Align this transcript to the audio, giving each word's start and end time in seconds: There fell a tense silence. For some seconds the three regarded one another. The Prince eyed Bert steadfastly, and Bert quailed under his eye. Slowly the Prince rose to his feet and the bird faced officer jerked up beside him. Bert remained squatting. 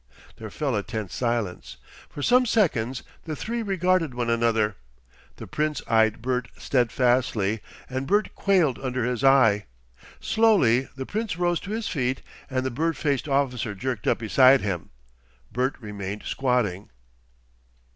There 0.37 0.49
fell 0.49 0.75
a 0.75 0.81
tense 0.81 1.13
silence. 1.13 1.77
For 2.09 2.23
some 2.23 2.47
seconds 2.47 3.03
the 3.25 3.35
three 3.35 3.61
regarded 3.61 4.15
one 4.15 4.31
another. 4.31 4.77
The 5.35 5.45
Prince 5.45 5.79
eyed 5.87 6.23
Bert 6.23 6.47
steadfastly, 6.57 7.59
and 7.87 8.07
Bert 8.07 8.33
quailed 8.33 8.79
under 8.79 9.05
his 9.05 9.23
eye. 9.23 9.67
Slowly 10.19 10.89
the 10.95 11.05
Prince 11.05 11.37
rose 11.37 11.59
to 11.59 11.69
his 11.69 11.87
feet 11.87 12.23
and 12.49 12.65
the 12.65 12.71
bird 12.71 12.97
faced 12.97 13.29
officer 13.29 13.75
jerked 13.75 14.07
up 14.07 14.17
beside 14.17 14.61
him. 14.61 14.89
Bert 15.51 15.75
remained 15.79 16.23
squatting. 16.23 16.89